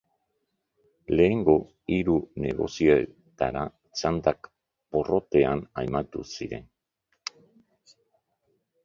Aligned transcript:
Lehengo 1.19 1.53
hiru 1.95 2.15
negoziaketa 2.45 3.65
txandak 3.99 4.49
porrotean 4.97 5.63
amaitu 5.83 6.25
ziren. 6.37 6.67